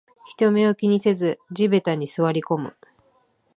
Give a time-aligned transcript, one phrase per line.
[0.25, 2.75] 人目を気にせず地べたに座りこむ